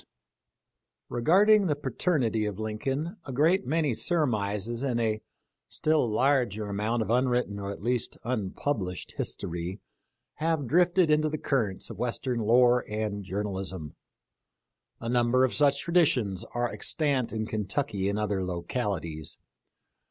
t 0.01 0.07
Regarding 1.09 1.67
the 1.67 1.75
paternity 1.75 2.47
of 2.47 2.57
Lincoln 2.57 3.17
a 3.25 3.31
great 3.31 3.67
many 3.67 3.93
surmises 3.93 4.81
and 4.81 4.99
a, 4.99 5.21
still 5.67 6.09
larger 6.09 6.67
amount 6.67 7.03
of 7.03 7.11
unwritten 7.11 7.59
or, 7.59 7.69
at 7.69 7.83
least, 7.83 8.17
unpublished 8.23 9.11
history 9.19 9.79
have 10.37 10.65
drifted 10.65 11.11
into 11.11 11.29
the 11.29 11.37
currents 11.37 11.91
of 11.91 11.99
western 11.99 12.39
lore 12.39 12.83
and 12.89 13.23
journalism. 13.23 13.93
A 14.99 15.07
number 15.07 15.45
of 15.45 15.53
such 15.53 15.81
traditions 15.81 16.43
are 16.55 16.71
extant 16.73 17.31
in 17.31 17.45
Kentucky 17.45 18.09
and 18.09 18.17
other 18.17 18.43
localities. 18.43 19.37